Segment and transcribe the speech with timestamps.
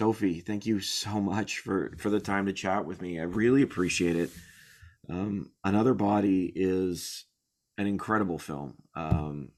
[0.00, 3.20] Sophie, thank you so much for for the time to chat with me.
[3.20, 4.30] I really appreciate it.
[5.10, 7.26] Um, Another Body is
[7.76, 9.50] an incredible film, um,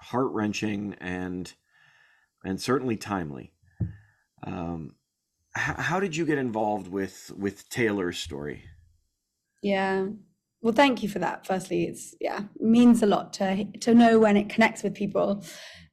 [0.00, 1.52] heart wrenching and
[2.42, 3.52] and certainly timely.
[4.42, 4.94] Um,
[5.54, 8.64] h- how did you get involved with with Taylor's story?
[9.62, 10.06] Yeah.
[10.62, 11.44] Well, thank you for that.
[11.46, 15.44] Firstly, it's yeah, means a lot to to know when it connects with people.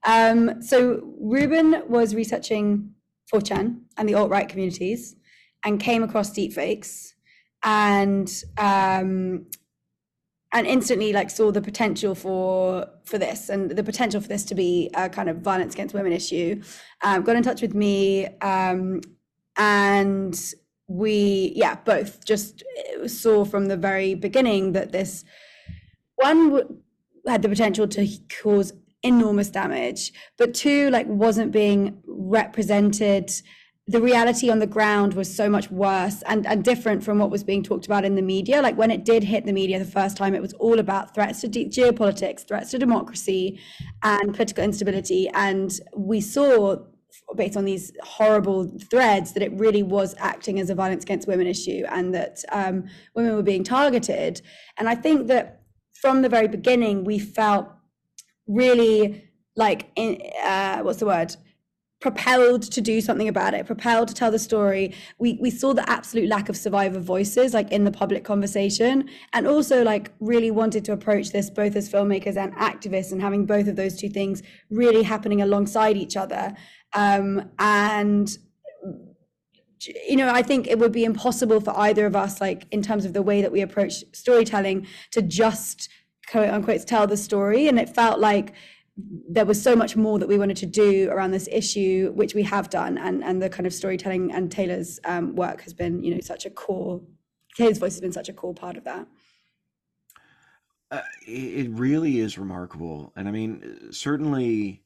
[0.05, 2.93] Um, so Reuben was researching
[3.33, 5.15] 4chan and the alt-right communities
[5.63, 7.13] and came across deepfakes
[7.63, 9.45] and um,
[10.53, 14.55] and instantly like saw the potential for for this and the potential for this to
[14.55, 16.61] be a kind of violence against women issue.
[17.03, 19.01] Um, got in touch with me um,
[19.57, 20.53] and
[20.87, 22.63] we yeah both just
[23.03, 25.25] uh, saw from the very beginning that this
[26.15, 26.81] one
[27.27, 28.07] had the potential to
[28.41, 28.71] cause
[29.07, 33.31] enormous damage but two like wasn't being represented
[33.89, 37.43] the reality on the ground was so much worse and, and different from what was
[37.43, 38.61] being talked about in the media.
[38.61, 41.39] Like when it did hit the media the first time, it was all about threats
[41.41, 43.61] to de- geopolitics, threats to democracy,
[44.03, 45.29] and political instability.
[45.29, 46.75] And we saw,
[47.37, 51.47] based on these horrible threads, that it really was acting as a violence against women
[51.47, 52.83] issue and that um,
[53.15, 54.41] women were being targeted.
[54.77, 55.61] And I think that
[55.93, 57.69] from the very beginning, we felt
[58.47, 61.35] really like, in, uh, what's the word?
[61.99, 65.89] propelled to do something about it propelled to tell the story we we saw the
[65.89, 70.85] absolute lack of survivor voices like in the public conversation and also like really wanted
[70.85, 74.43] to approach this both as filmmakers and activists and having both of those two things
[74.69, 76.55] really happening alongside each other
[76.93, 78.37] um, and
[80.07, 83.05] you know i think it would be impossible for either of us like in terms
[83.05, 85.89] of the way that we approach storytelling to just
[86.29, 88.53] quote unquote tell the story and it felt like
[89.29, 92.43] there was so much more that we wanted to do around this issue, which we
[92.43, 96.13] have done, and and the kind of storytelling and Taylor's um, work has been, you
[96.13, 97.01] know, such a core.
[97.55, 99.07] Taylor's voice has been such a core part of that.
[100.89, 104.83] Uh, it really is remarkable, and I mean, certainly,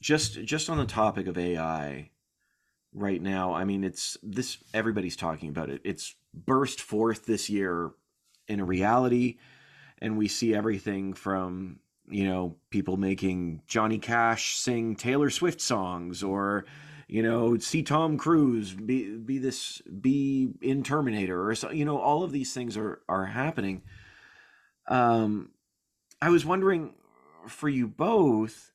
[0.00, 2.10] just just on the topic of AI
[2.94, 5.82] right now, I mean, it's this everybody's talking about it.
[5.84, 7.90] It's burst forth this year
[8.48, 9.38] in a reality,
[10.02, 16.22] and we see everything from you know, people making Johnny Cash sing Taylor Swift songs
[16.22, 16.66] or
[17.08, 21.98] you know, see Tom Cruise be be this be in Terminator or so, you know,
[21.98, 23.82] all of these things are are happening.
[24.88, 25.50] Um
[26.20, 26.94] I was wondering
[27.48, 28.72] for you both,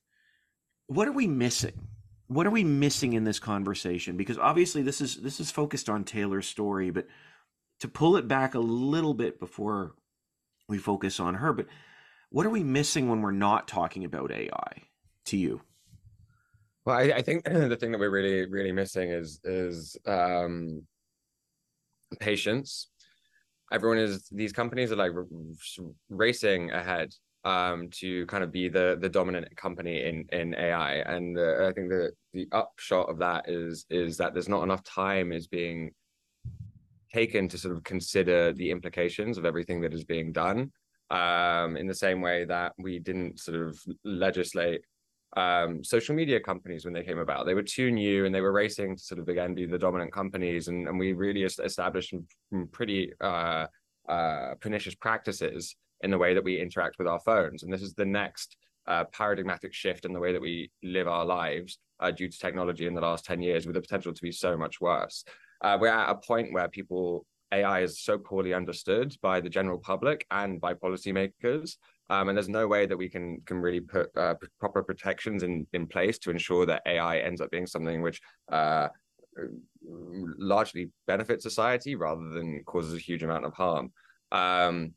[0.86, 1.88] what are we missing?
[2.26, 4.16] What are we missing in this conversation?
[4.16, 7.06] Because obviously this is this is focused on Taylor's story, but
[7.80, 9.94] to pull it back a little bit before
[10.68, 11.66] we focus on her, but
[12.30, 14.82] what are we missing when we're not talking about AI
[15.26, 15.62] to you?
[16.84, 20.82] Well, I, I think the thing that we're really, really missing is is um,
[22.20, 22.88] patience.
[23.72, 25.12] Everyone is these companies are like
[26.08, 27.14] racing ahead
[27.44, 31.72] um, to kind of be the the dominant company in in AI, and uh, I
[31.72, 35.92] think the the upshot of that is is that there's not enough time is being
[37.12, 40.70] taken to sort of consider the implications of everything that is being done
[41.10, 44.82] um, in the same way that we didn't sort of legislate
[45.36, 47.46] um, social media companies when they came about.
[47.46, 50.12] They were too new and they were racing to sort of again be the dominant
[50.12, 52.14] companies, and, and we really established
[52.50, 53.66] some pretty uh,
[54.08, 57.62] uh, pernicious practices in the way that we interact with our phones.
[57.62, 61.24] And this is the next uh, paradigmatic shift in the way that we live our
[61.24, 64.32] lives uh, due to technology in the last 10 years, with the potential to be
[64.32, 65.24] so much worse.
[65.60, 69.78] Uh, we're at a point where people AI is so poorly understood by the general
[69.78, 71.76] public and by policymakers.
[72.10, 75.66] Um, and there's no way that we can can really put uh, proper protections in,
[75.72, 78.20] in place to ensure that AI ends up being something which
[78.50, 78.88] uh,
[79.84, 83.92] largely benefits society rather than causes a huge amount of harm.
[84.32, 84.94] Um,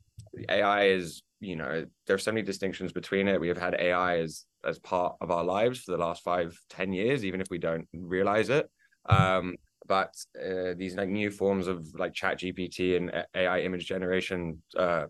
[0.49, 3.39] AI is, you know, there are so many distinctions between it.
[3.39, 6.93] We have had AI as as part of our lives for the last five, ten
[6.93, 8.69] years, even if we don't realize it.
[9.09, 9.55] Um,
[9.91, 13.05] but uh, these like new forms of like chat gpt and
[13.35, 14.39] ai image generation
[14.77, 15.05] uh,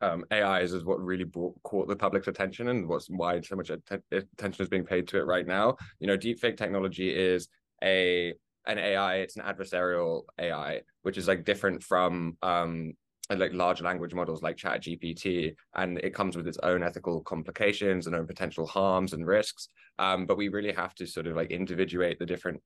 [0.00, 3.70] um, AIs is what really brought, caught the public's attention and what's why so much
[3.70, 5.76] attention is being paid to it right now.
[6.00, 7.48] You know, deepfake technology is
[7.82, 8.34] a
[8.66, 12.92] an AI, it's an adversarial AI, which is like different from um
[13.30, 18.06] like large language models like chat gpt and it comes with its own ethical complications
[18.06, 19.68] and own potential harms and risks
[19.98, 22.62] um, but we really have to sort of like individuate the different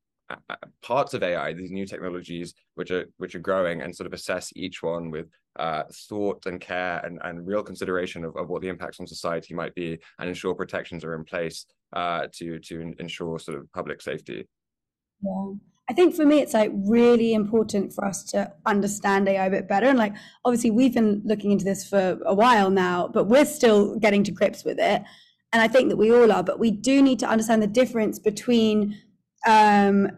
[0.82, 4.50] parts of AI, these new technologies which are which are growing, and sort of assess
[4.56, 5.28] each one with
[5.58, 9.54] uh, thought and care and, and real consideration of, of what the impacts on society
[9.54, 14.00] might be, and ensure protections are in place uh, to to ensure sort of public
[14.00, 14.48] safety.
[15.22, 15.52] Yeah.
[15.88, 19.66] I think for me, it's like really important for us to understand AI a bit
[19.66, 19.86] better.
[19.86, 23.98] And like, obviously, we've been looking into this for a while now, but we're still
[23.98, 25.02] getting to grips with it.
[25.52, 28.20] And I think that we all are, but we do need to understand the difference
[28.20, 28.96] between
[29.46, 30.10] um,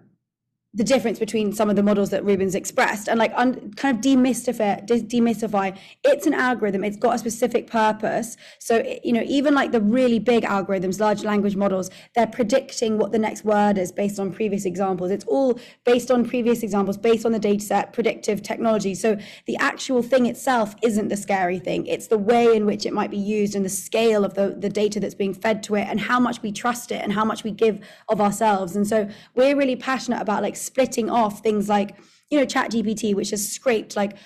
[0.74, 4.02] the difference between some of the models that Reuben's expressed and like un, kind of
[4.02, 5.76] demystify demystify.
[6.02, 6.82] It's an algorithm.
[6.82, 8.38] It's got a specific purpose.
[8.58, 13.12] So you know even like the really big algorithms large language models they're predicting what
[13.12, 15.10] the next word is based on previous examples.
[15.10, 18.94] It's all based on previous examples based on the data set predictive technology.
[18.94, 21.86] So the actual thing itself isn't the scary thing.
[21.86, 24.70] It's the way in which it might be used and the scale of the the
[24.70, 27.44] data that's being fed to it and how much we trust it and how much
[27.44, 27.78] we give
[28.08, 28.74] of ourselves.
[28.74, 31.97] And so we're really passionate about like splitting off things like
[32.31, 34.17] you know chat gpt which has scraped like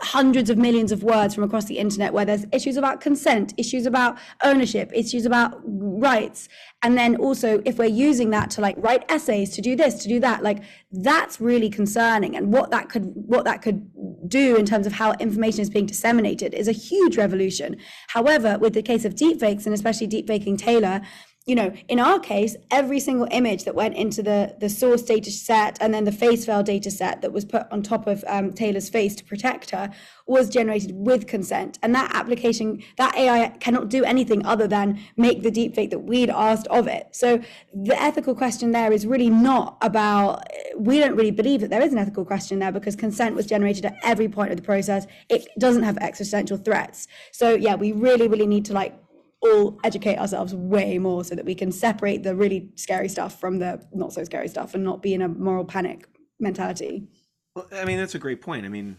[0.00, 3.86] hundreds of millions of words from across the internet where there's issues about consent issues
[3.86, 6.48] about ownership issues about rights.
[6.82, 10.08] And then also if we're using that to like write essays to do this to
[10.08, 12.36] do that like that's really concerning.
[12.36, 13.88] And what that could what that could
[14.28, 17.76] do in terms of how information is being disseminated is a huge revolution.
[18.08, 21.02] However with the case of deepfakes and especially deepfaking taylor
[21.46, 25.30] you know, in our case, every single image that went into the, the source data
[25.30, 28.52] set and then the face file data set that was put on top of um,
[28.52, 29.90] Taylor's face to protect her
[30.26, 31.78] was generated with consent.
[31.82, 36.28] And that application, that AI cannot do anything other than make the deepfake that we'd
[36.28, 37.08] asked of it.
[37.12, 37.40] So
[37.74, 40.46] the ethical question there is really not about,
[40.76, 43.86] we don't really believe that there is an ethical question there because consent was generated
[43.86, 45.06] at every point of the process.
[45.30, 47.08] It doesn't have existential threats.
[47.32, 48.94] So yeah, we really, really need to like
[49.42, 53.58] all educate ourselves way more so that we can separate the really scary stuff from
[53.58, 56.06] the not so scary stuff and not be in a moral panic
[56.38, 57.08] mentality.
[57.54, 58.66] Well, I mean, that's a great point.
[58.66, 58.98] I mean,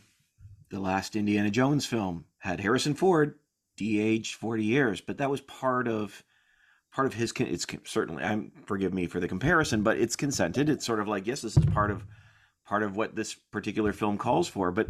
[0.70, 3.36] the last Indiana Jones film had Harrison Ford
[3.78, 6.24] de-aged 40 years, but that was part of
[6.92, 10.70] part of his it's certainly I'm forgive me for the comparison, but it's consented.
[10.70, 12.06] It's sort of like yes, this is part of
[12.66, 14.88] part of what this particular film calls for, but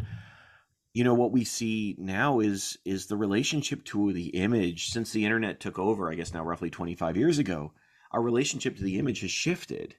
[0.93, 5.25] you know what we see now is is the relationship to the image since the
[5.25, 7.71] internet took over i guess now roughly 25 years ago
[8.11, 9.95] our relationship to the image has shifted.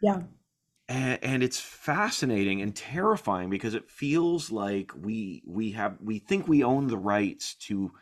[0.00, 0.22] Yeah.
[0.88, 6.48] And, and it's fascinating and terrifying because it feels like we we have we think
[6.48, 7.92] we own the rights to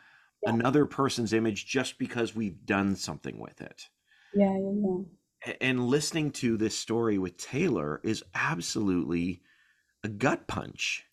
[0.43, 0.53] yeah.
[0.53, 3.89] another person's image just because we've done something with it.
[4.33, 9.41] Yeah, yeah, yeah and listening to this story with taylor is absolutely
[10.03, 11.05] a gut punch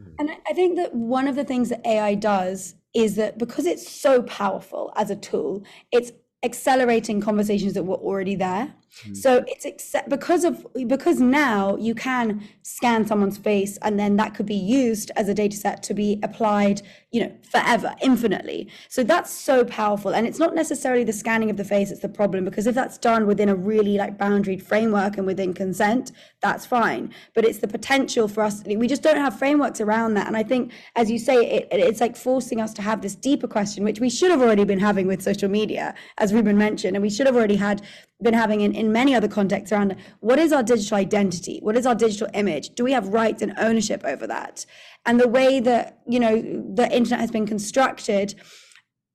[0.00, 0.14] Mm.
[0.18, 3.88] and I think that one of the things that AI does is that because it's
[3.88, 5.62] so powerful as a tool,
[5.92, 6.12] it's
[6.42, 8.74] accelerating conversations that were already there.
[9.06, 9.16] Mm.
[9.16, 14.34] So it's accept because of because now you can scan someone's face and then that
[14.34, 18.68] could be used as a data set to be applied, you know, forever, infinitely.
[18.88, 20.14] So that's so powerful.
[20.14, 22.98] And it's not necessarily the scanning of the face that's the problem, because if that's
[22.98, 27.12] done within a really like boundaried framework and within consent, that's fine.
[27.34, 30.26] But it's the potential for us, we just don't have frameworks around that.
[30.26, 33.46] And I think, as you say, it, it's like forcing us to have this deeper
[33.46, 37.02] question, which we should have already been having with social media, as Reuben mentioned, and
[37.02, 37.82] we should have already had
[38.22, 41.58] been having in, in many other contexts around what is our digital identity?
[41.62, 42.70] What is our digital image?
[42.74, 44.66] Do we have rights and ownership over that?
[45.06, 46.40] And the way that, you know,
[46.74, 48.34] the internet has been constructed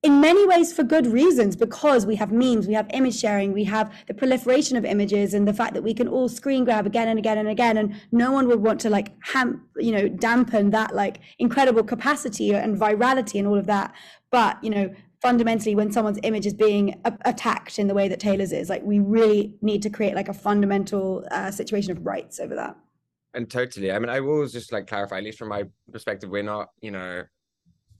[0.06, 3.64] in many ways for good reasons because we have memes we have image sharing we
[3.64, 7.08] have the proliferation of images and the fact that we can all screen grab again
[7.08, 10.70] and again and again and no one would want to like ham you know dampen
[10.70, 13.92] that like incredible capacity and virality and all of that
[14.30, 14.94] but you know
[15.26, 18.84] fundamentally when someone's image is being a- attacked in the way that Taylor's is, like
[18.84, 22.78] we really need to create like a fundamental uh, situation of rights over that.
[23.34, 23.92] And totally.
[23.92, 26.92] I mean, I will just like clarify, at least from my perspective, we're not, you
[26.92, 27.24] know,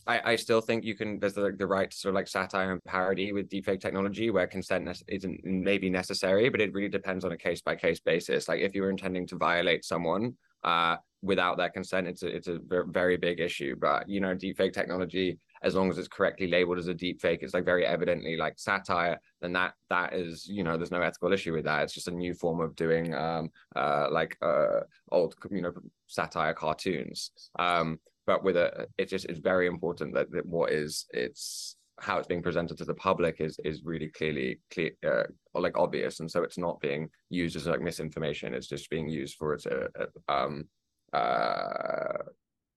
[0.06, 2.72] I, I still think you can there's the, the right to sort of like satire
[2.72, 7.32] and parody with deepfake technology where consent isn't maybe necessary, but it really depends on
[7.32, 8.48] a case by case basis.
[8.48, 12.48] Like if you were intending to violate someone uh, without their consent, it's a it's
[12.48, 12.60] a
[13.02, 13.76] very big issue.
[13.76, 17.40] But you know, deepfake technology as long as it's correctly labeled as a deep fake,
[17.42, 21.34] it's like very evidently like satire, then that that is, you know, there's no ethical
[21.34, 21.84] issue with that.
[21.84, 24.82] It's just a new form of doing um uh like uh
[25.12, 25.74] old you know
[26.08, 27.32] satire cartoons.
[27.58, 32.18] Um but with a it just it's very important that, that what is it's how
[32.18, 36.30] it's being presented to the public is is really clearly clear uh, like obvious and
[36.30, 39.88] so it's not being used as like misinformation it's just being used for its uh,
[40.28, 40.66] um
[41.14, 42.18] uh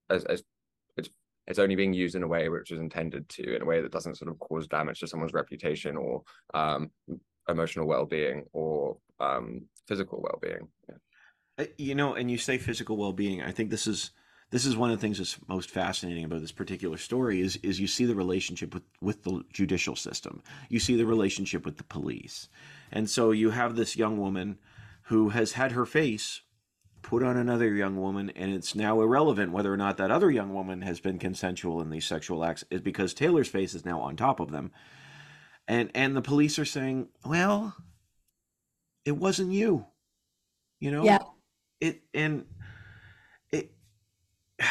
[0.09, 0.43] as, as
[1.49, 3.91] it's only being used in a way which is intended to in a way that
[3.91, 6.23] doesn't sort of cause damage to someone's reputation or
[6.55, 6.91] um,
[7.49, 10.69] emotional well-being or um, physical well-being.
[10.89, 11.65] Yeah.
[11.65, 14.13] Uh, you know and you say physical well-being i think this is
[14.51, 17.81] this is one of the things that's most fascinating about this particular story is is
[17.81, 20.43] you see the relationship with with the judicial system.
[20.69, 22.49] You see the relationship with the police.
[22.91, 24.59] And so you have this young woman
[25.03, 26.43] who has had her face
[27.03, 30.53] put on another young woman, and it's now irrelevant whether or not that other young
[30.53, 34.17] woman has been consensual in these sexual acts, is because Taylor's face is now on
[34.17, 34.73] top of them.
[35.67, 37.77] And and the police are saying, well,
[39.05, 39.87] it wasn't you.
[40.81, 41.05] You know?
[41.05, 41.19] Yeah.
[41.81, 42.47] It and
[43.51, 43.73] it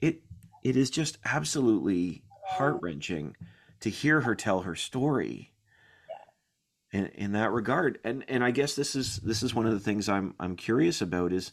[0.00, 0.22] it
[0.62, 3.36] it is just absolutely heart wrenching
[3.80, 5.51] to hear her tell her story
[6.92, 7.98] in, in that regard.
[8.04, 11.00] And and I guess this is this is one of the things I'm I'm curious
[11.00, 11.52] about is,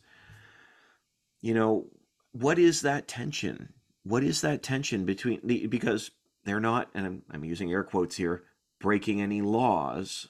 [1.41, 1.87] you know,
[2.31, 3.73] what is that tension?
[4.03, 6.11] What is that tension between the because
[6.43, 8.43] they're not, and I'm I'm using air quotes here,
[8.79, 10.27] breaking any laws.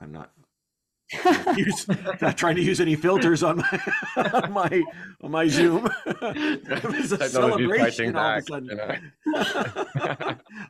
[0.00, 0.32] I'm not
[1.56, 1.86] use,
[2.20, 3.80] not trying to use any filters on my
[4.16, 4.82] on my
[5.22, 5.88] on my Zoom.
[6.20, 8.68] was a celebration all of a sudden.
[8.68, 8.96] you know?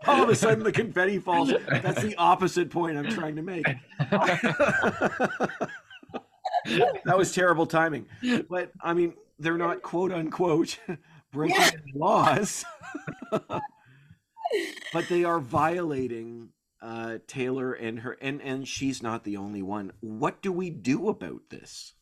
[0.06, 1.52] all of a sudden, the confetti falls.
[1.68, 3.64] That's the opposite point I'm trying to make.
[7.04, 8.06] that was terrible timing.
[8.50, 10.78] But I mean, they're not quote unquote
[11.32, 12.62] breaking laws,
[13.30, 16.50] but they are violating
[16.86, 19.92] uh, Taylor and her, and and she's not the only one.
[20.00, 21.94] What do we do about this?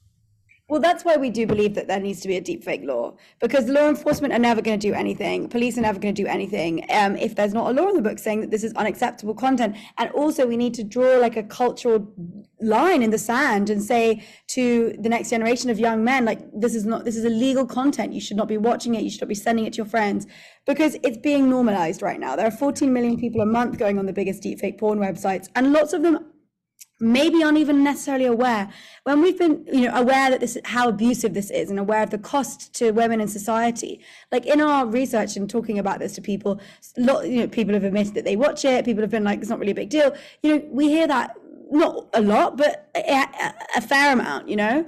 [0.67, 3.69] Well, that's why we do believe that there needs to be a deepfake law because
[3.69, 5.47] law enforcement are never going to do anything.
[5.47, 8.03] Police are never going to do anything um, if there's not a law in the
[8.03, 9.77] book saying that this is unacceptable content.
[9.99, 12.11] And also, we need to draw like a cultural
[12.63, 16.75] line in the sand and say to the next generation of young men, like this
[16.75, 18.15] is not this is illegal content.
[18.15, 19.03] You should not be watching it.
[19.03, 20.27] You should not be sending it to your friends
[20.67, 22.37] because it's being normalized right now.
[22.37, 25.75] There are 14 million people a month going on the biggest deepfake porn websites, and
[25.75, 26.25] lots of them
[27.01, 28.71] maybe aren't even necessarily aware.
[29.05, 32.11] When we've been you know aware that this how abusive this is and aware of
[32.11, 34.01] the cost to women in society
[34.33, 36.61] like in our research and talking about this to people
[36.97, 39.51] lot you know people have admitted that they watch it people have been like it's
[39.51, 40.15] not really a big deal.
[40.43, 41.37] You know we hear that
[41.71, 43.27] not a lot but a,
[43.77, 44.87] a fair amount you know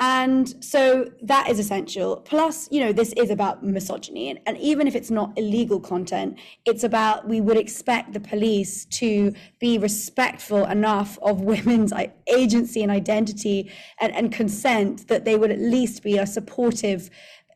[0.00, 2.18] and so that is essential.
[2.18, 4.30] Plus, you know, this is about misogyny.
[4.30, 8.84] And, and, even if it's not illegal content, it's about we would expect the police
[8.86, 11.92] to be respectful enough of women's
[12.28, 17.10] agency and identity and, and consent that they would at least be a supportive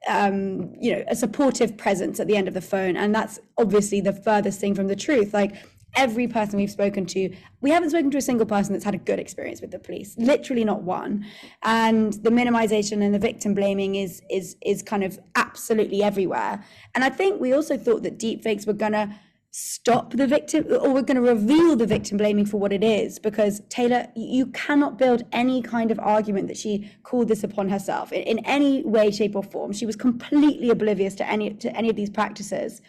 [0.08, 2.96] um, you know, a supportive presence at the end of the phone.
[2.96, 5.32] And that's obviously the furthest thing from the truth.
[5.32, 5.54] Like
[5.94, 8.98] every person we've spoken to, we haven't spoken to a single person that's had a
[8.98, 10.14] good experience with the police.
[10.18, 11.24] Literally not one.
[11.62, 16.64] And the minimization and the victim blaming is is is kind of absolutely everywhere.
[16.94, 19.18] And I think we also thought that deepfakes were gonna
[19.54, 23.18] stop the victim or we're going to reveal the victim blaming for what it is
[23.18, 28.12] because taylor you cannot build any kind of argument that she called this upon herself
[28.12, 31.90] in, in any way shape or form she was completely oblivious to any to any
[31.90, 32.80] of these practices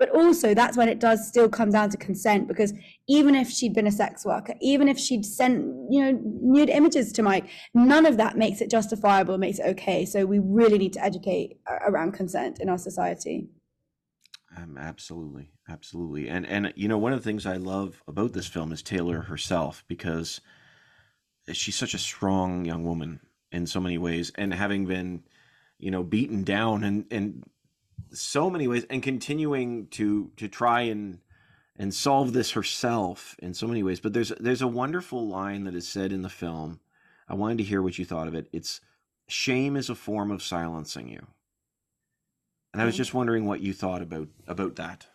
[0.00, 2.72] but also, that's when it does still come down to consent because
[3.06, 7.12] even if she'd been a sex worker, even if she'd sent, you know, nude images
[7.12, 10.06] to Mike, none of that makes it justifiable, makes it okay.
[10.06, 13.50] So we really need to educate around consent in our society.
[14.56, 18.46] Um, absolutely, absolutely, and and you know one of the things I love about this
[18.46, 20.40] film is Taylor herself because
[21.52, 23.20] she's such a strong young woman
[23.52, 25.24] in so many ways, and having been,
[25.78, 27.44] you know, beaten down and and
[28.12, 31.20] so many ways and continuing to to try and
[31.76, 34.00] and solve this herself in so many ways.
[34.00, 36.80] But there's there's a wonderful line that is said in the film.
[37.28, 38.48] I wanted to hear what you thought of it.
[38.52, 38.80] It's
[39.28, 41.26] shame is a form of silencing you.
[42.72, 45.06] And i was just wondering what you thought about about that.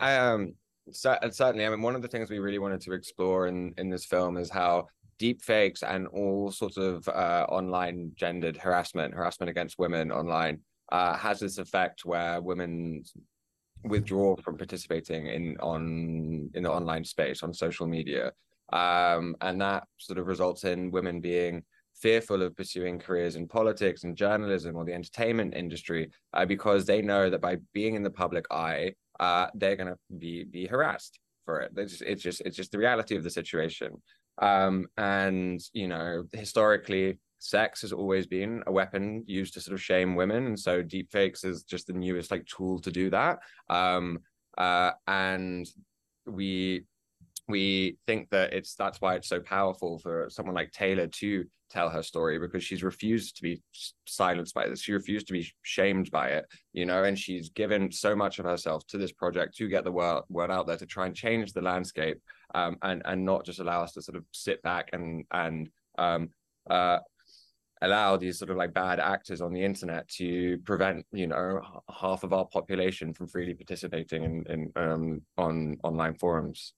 [0.00, 0.54] Um
[0.90, 4.06] certainly i mean one of the things we really wanted to explore in in this
[4.06, 4.86] film is how
[5.18, 10.60] deep fakes and all sorts of uh, online gendered harassment harassment against women online
[10.90, 13.02] uh, has this effect where women
[13.84, 18.32] withdraw from participating in on in the online space on social media.
[18.72, 21.64] Um, and that sort of results in women being
[21.94, 27.02] fearful of pursuing careers in politics and journalism or the entertainment industry uh, because they
[27.02, 31.18] know that by being in the public eye uh, they're going to be be harassed
[31.44, 31.72] for it.
[31.76, 34.02] It's just, it's just it's just the reality of the situation.
[34.40, 39.82] Um, and you know historically sex has always been a weapon used to sort of
[39.82, 43.38] shame women and so deepfakes is just the newest like tool to do that.
[43.68, 44.20] Um
[44.56, 45.68] uh and
[46.26, 46.84] we
[47.48, 51.90] we think that it's that's why it's so powerful for someone like taylor to tell
[51.90, 53.60] her story because she's refused to be
[54.06, 54.80] silenced by this.
[54.80, 58.46] She refused to be shamed by it you know and she's given so much of
[58.46, 61.52] herself to this project to get the word, word out there to try and change
[61.52, 62.20] the landscape
[62.54, 65.68] um, and and not just allow us to sort of sit back and and
[65.98, 66.30] um,
[66.70, 66.98] uh,
[67.82, 71.60] allow these sort of like bad actors on the internet to prevent you know
[72.00, 76.74] half of our population from freely participating in, in um, on online forums.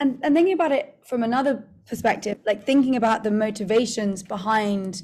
[0.00, 5.02] And, and thinking about it from another perspective, like thinking about the motivations behind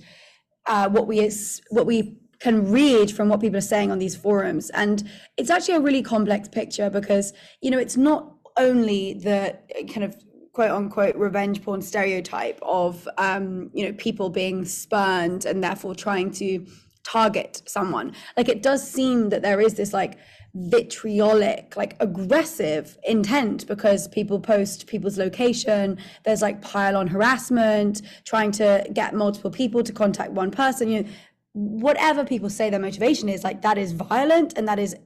[0.66, 4.16] uh, what we is what we can read from what people are saying on these
[4.16, 9.58] forums, and it's actually a really complex picture because you know it's not only the
[9.92, 10.16] kind of
[10.56, 16.30] quote unquote revenge porn stereotype of um, you know people being spurned and therefore trying
[16.30, 16.66] to
[17.04, 18.14] target someone.
[18.38, 20.16] Like it does seem that there is this like
[20.54, 25.98] vitriolic, like aggressive intent because people post people's location.
[26.24, 30.88] There's like pile on harassment, trying to get multiple people to contact one person.
[30.88, 31.08] You know,
[31.52, 34.96] whatever people say their motivation is, like that is violent and that is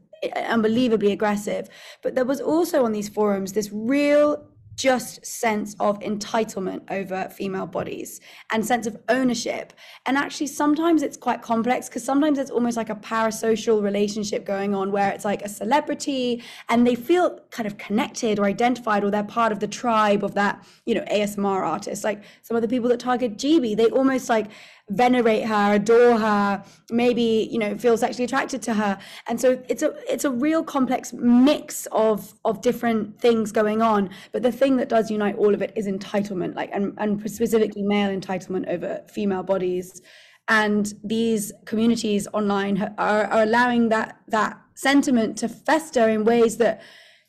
[0.47, 1.69] unbelievably aggressive.
[2.03, 4.47] But there was also on these forums this real
[4.81, 8.19] just sense of entitlement over female bodies
[8.51, 9.75] and sense of ownership.
[10.07, 14.75] And actually sometimes it's quite complex because sometimes it's almost like a parasocial relationship going
[14.75, 19.11] on where it's like a celebrity and they feel kind of connected or identified or
[19.11, 22.03] they're part of the tribe of that you know asmr artist.
[22.03, 24.47] Like some of the people that target Gibi they almost like
[24.91, 29.83] venerate her, adore her, maybe you know feel sexually attracted to her, and so it's
[29.83, 34.11] a it's a real complex mix of of different things going on.
[34.33, 37.83] But the thing that does unite all of it is entitlement, like and and specifically
[37.83, 40.03] male entitlement over female bodies,
[40.49, 46.83] and these communities online are, are allowing that that sentiment to fester in ways that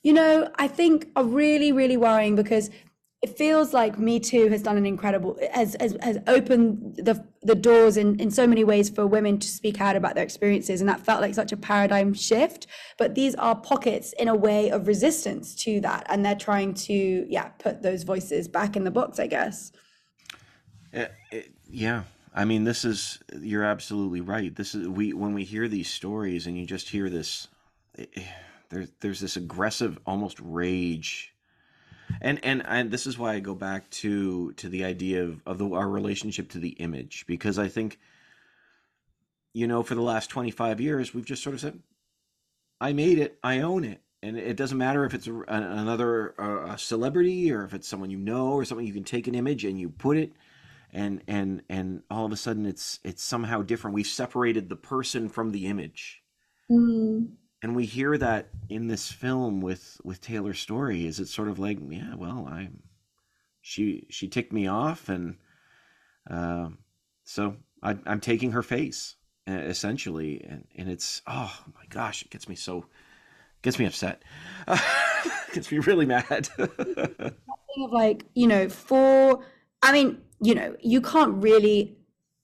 [0.03, 2.70] you know I think are really really worrying because
[3.21, 7.53] it feels like Me Too has done an incredible has has, has opened the the
[7.53, 10.89] doors in, in so many ways for women to speak out about their experiences, and
[10.89, 12.65] that felt like such a paradigm shift.
[12.97, 17.25] But these are pockets in a way of resistance to that, and they're trying to
[17.29, 19.71] yeah put those voices back in the box, I guess.
[21.69, 24.55] Yeah, I mean, this is you're absolutely right.
[24.55, 27.47] This is we when we hear these stories, and you just hear this.
[27.93, 28.10] It,
[28.69, 31.36] there's there's this aggressive, almost rage
[32.21, 35.58] and and and this is why I go back to to the idea of of
[35.58, 38.00] the, our relationship to the image because I think
[39.54, 41.80] you know for the last 25 years we've just sort of said
[42.82, 43.38] I made it.
[43.43, 44.02] I own it.
[44.24, 48.17] And it doesn't matter if it's a, another a celebrity or if it's someone you
[48.17, 50.34] know or something you can take an image and you put it
[50.91, 53.95] and and and all of a sudden it's it's somehow different.
[53.95, 56.21] We've separated the person from the image.
[56.69, 57.30] Mm
[57.62, 61.60] and we hear that in this film with with Taylor's story is it sort of
[61.60, 62.69] like yeah well I
[63.62, 65.38] she she ticked me off and
[66.30, 66.69] uh,
[67.24, 69.15] so I, I'm taking her face
[69.47, 72.86] essentially and and it's oh my gosh it gets me so
[73.62, 74.24] gets me upset.
[75.54, 76.50] Gets me really mad.
[77.89, 79.45] Like you know for
[79.82, 81.95] I mean you know you can't really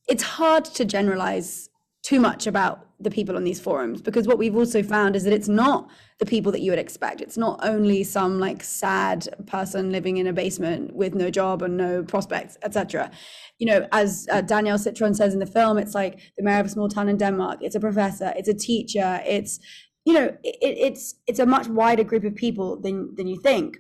[0.08, 1.70] it's hard to generalize
[2.04, 5.34] too much about the people on these forums because what we've also found is that
[5.34, 7.22] it's not the people that you would expect.
[7.22, 11.78] It's not only some like sad person living in a basement with no job and
[11.78, 13.12] no prospects etc
[13.60, 16.66] you know as uh, danielle citron says in the film it's like the mayor of
[16.66, 17.60] a small town in denmark.
[17.62, 19.60] It's a professor it's a teacher it's
[20.06, 23.78] you know it, it's it's a much wider group of people than than you think.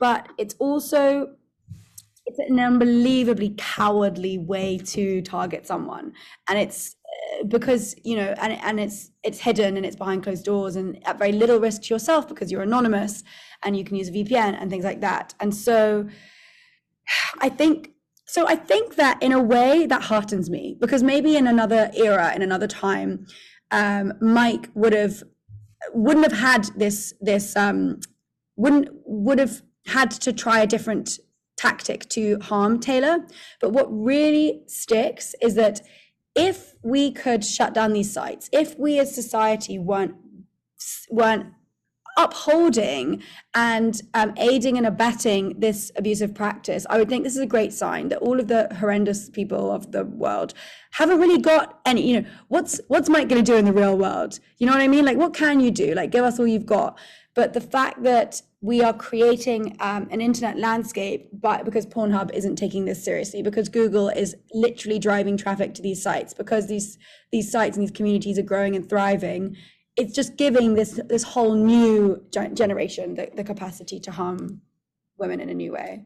[0.00, 1.28] But it's also
[2.28, 6.12] it's an unbelievably cowardly way to target someone.
[6.48, 6.94] And it's
[7.46, 11.18] because you know and and it's it's hidden and it's behind closed doors and at
[11.18, 13.22] very little risk to yourself because you're anonymous
[13.64, 15.34] and you can use a VPN and things like that.
[15.40, 16.08] And so
[17.40, 17.90] I think
[18.26, 22.34] so I think that in a way that heartens me because maybe in another era
[22.34, 23.26] in another time
[23.70, 25.22] um, Mike would have
[25.92, 28.00] wouldn't have had this this um,
[28.56, 31.18] wouldn't would have had to try a different
[31.56, 33.18] tactic to harm Taylor.
[33.60, 35.80] But what really sticks is that
[36.38, 40.14] if we could shut down these sites, if we as society weren't
[41.10, 41.46] weren't
[42.16, 43.22] upholding
[43.54, 47.72] and um, aiding and abetting this abusive practice, I would think this is a great
[47.72, 50.54] sign that all of the horrendous people of the world
[50.92, 52.08] haven't really got any.
[52.08, 54.38] You know, what's what's Mike going to do in the real world?
[54.58, 55.04] You know what I mean?
[55.04, 55.92] Like, what can you do?
[55.94, 56.96] Like, give us all you've got.
[57.34, 62.56] But the fact that we are creating um, an internet landscape but because pornhub isn't
[62.56, 66.98] taking this seriously because google is literally driving traffic to these sites because these
[67.30, 69.56] these sites and these communities are growing and thriving
[69.96, 74.60] it's just giving this this whole new generation the, the capacity to harm
[75.18, 76.04] women in a new way.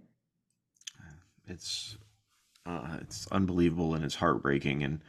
[1.46, 1.98] It's
[2.64, 5.02] uh, it's unbelievable and it's heartbreaking and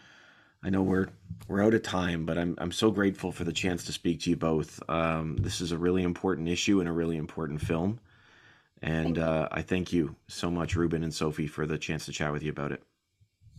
[0.63, 1.07] I know we're
[1.47, 4.29] we're out of time, but I'm I'm so grateful for the chance to speak to
[4.29, 4.81] you both.
[4.89, 7.99] Um, this is a really important issue and a really important film,
[8.81, 12.31] and uh, I thank you so much, Reuben and Sophie, for the chance to chat
[12.31, 12.81] with you about it.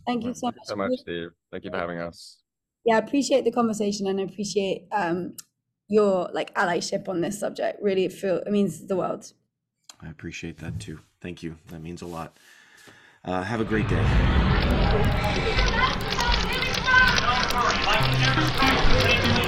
[0.07, 0.57] Thank you so much.
[0.65, 1.31] so much, Steve.
[1.51, 2.39] Thank you for having us.
[2.87, 5.37] Yeah, I appreciate the conversation and I appreciate um,
[5.89, 7.83] your like allyship on this subject.
[7.83, 9.33] Really, it feel it means the world.
[10.03, 11.01] I appreciate that too.
[11.21, 11.57] Thank you.
[11.69, 12.37] That means a lot.
[13.25, 16.21] Uh, have a great day.
[17.55, 18.19] Come on, Mike.
[18.19, 19.03] Never stop.
[19.05, 19.44] Take it.